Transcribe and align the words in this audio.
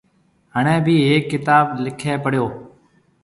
هڻي 0.55 0.75
ڀِي 0.85 0.95
هيڪ 1.09 1.23
ڪتآب 1.31 1.65
لِکي 1.83 2.13
پڙيو۔ 2.23 2.45